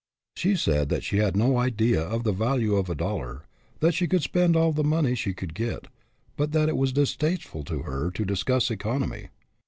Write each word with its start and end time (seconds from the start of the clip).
She 0.35 0.55
said 0.55 0.89
that 0.89 1.03
she 1.03 1.17
had 1.17 1.37
no 1.37 1.57
idea 1.59 2.01
of 2.01 2.23
the 2.23 2.31
value 2.31 2.73
of 2.75 2.89
a 2.89 2.95
dollar, 2.95 3.43
that 3.81 3.93
she 3.93 4.07
could 4.07 4.23
spend 4.23 4.55
all 4.55 4.71
the 4.71 4.83
money 4.83 5.13
she 5.13 5.31
could 5.35 5.53
get, 5.53 5.89
but 6.35 6.53
that 6.53 6.69
it 6.69 6.75
was 6.75 6.91
distasteful 6.91 7.63
to 7.65 7.83
her 7.83 8.09
to 8.09 8.25
discuss 8.25 8.71
economy. 8.71 9.27